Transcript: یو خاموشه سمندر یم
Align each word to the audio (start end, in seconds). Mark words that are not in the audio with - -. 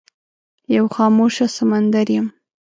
یو 0.75 0.85
خاموشه 0.95 1.45
سمندر 1.55 2.07
یم 2.17 2.27